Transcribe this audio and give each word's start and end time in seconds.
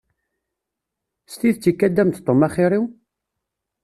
S 1.31 1.33
tidet 1.39 1.65
ikad-am-d 1.71 2.15
Tom 2.25 2.41
axir-iw? 2.47 2.85